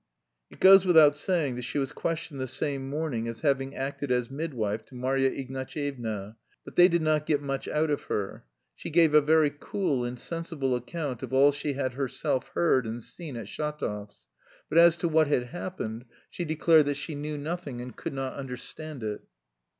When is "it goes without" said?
0.49-1.15